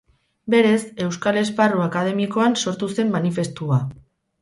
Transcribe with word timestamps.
Berez, 0.53 0.79
euskal 1.09 1.37
esparru 1.43 1.85
akademikoan 1.85 2.59
sortu 2.65 2.93
zen 2.99 3.17
manifestua. 3.19 3.83